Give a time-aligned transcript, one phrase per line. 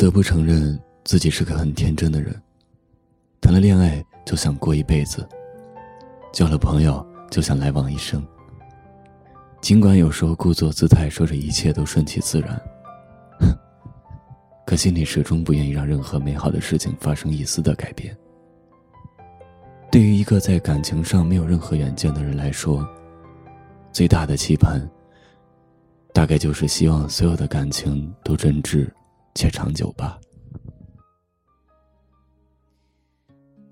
[0.00, 2.34] 不得不承认自己是个很天真的人，
[3.38, 5.28] 谈了恋爱就想过一辈子，
[6.32, 8.26] 交了朋友就想来往一生。
[9.60, 12.58] 尽管有时候故作姿态说着一切都顺其自然，
[14.64, 18.16] 可心里始终不愿意让任何美好的事情发生一丝的改变。
[19.90, 22.88] 对于一个在感情上没有任何远见的人来说，
[23.92, 24.80] 最大的期盼，
[26.14, 28.88] 大概就是希望所有的感情都真挚
[29.34, 30.20] 且长久吧。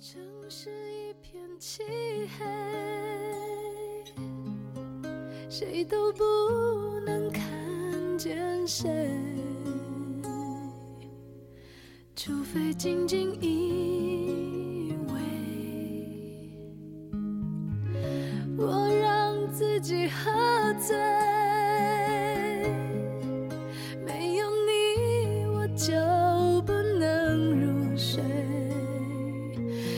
[0.00, 1.82] 城市一片漆
[2.38, 2.44] 黑，
[5.50, 6.24] 谁都不
[7.04, 7.42] 能看
[8.16, 9.10] 见谁，
[12.16, 15.18] 除非静静依偎。
[18.56, 20.08] 我让自己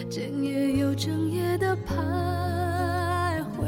[0.08, 1.92] 整夜又整夜的徘
[3.52, 3.66] 徊。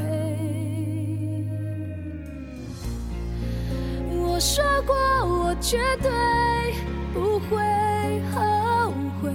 [4.11, 6.11] 我说过，我绝对
[7.13, 7.59] 不会
[8.33, 9.31] 后悔。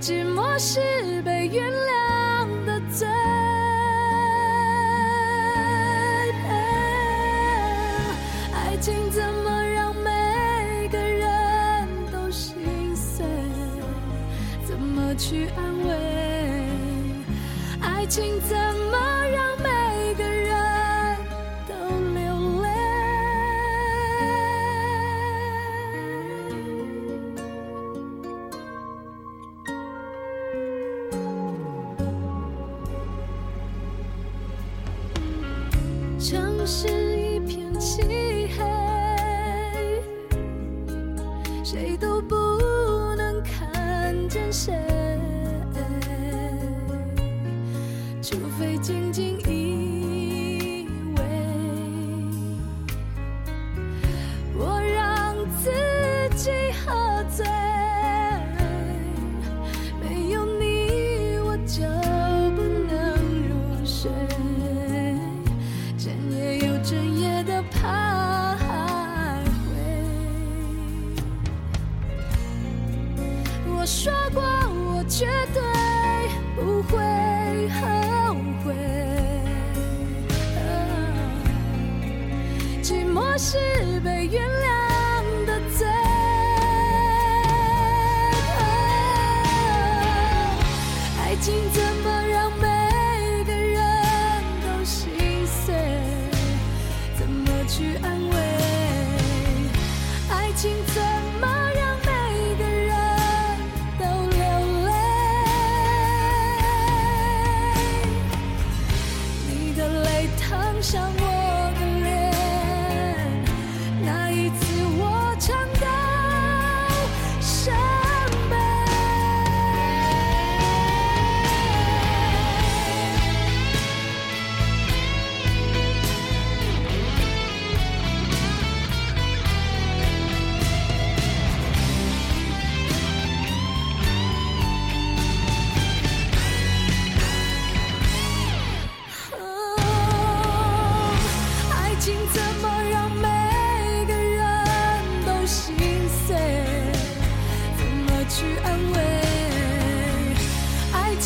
[0.00, 0.80] 寂寞是
[1.22, 3.06] 被原谅的罪。
[8.54, 9.22] 爱情怎
[15.08, 15.94] 么去安慰？
[17.80, 18.98] 爱情怎么
[19.32, 21.16] 让每个人
[21.66, 21.72] 都
[22.12, 22.68] 流泪？
[36.20, 36.86] 城市
[37.16, 38.62] 一片漆黑，
[41.64, 42.34] 谁都不
[43.16, 44.74] 能看见谁，
[48.30, 51.22] 除非静静依偎。
[54.54, 55.70] 我让自
[56.36, 57.46] 己喝醉，
[59.98, 61.88] 没有你我就
[62.54, 63.16] 不能
[63.48, 63.50] 入
[63.82, 64.10] 睡。
[65.96, 67.78] 整夜又整夜的徘
[68.58, 68.60] 徊。
[73.74, 75.24] 我说过，我绝
[75.54, 75.62] 对
[76.54, 76.98] 不会
[83.38, 83.56] 是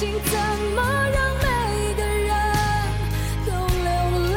[0.02, 0.34] 起怎
[0.74, 0.82] 么
[1.14, 1.44] 让每
[1.94, 2.34] 个人
[3.46, 3.88] 都流
[4.34, 4.36] 泪？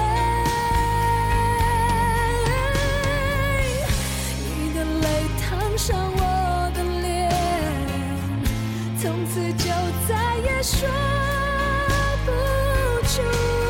[4.46, 5.06] 你的泪
[5.42, 5.44] 烫
[5.76, 6.22] 伤我
[6.76, 7.34] 的脸，
[9.02, 9.66] 从此就
[10.08, 10.88] 再也说
[12.28, 12.30] 不
[13.08, 13.65] 出。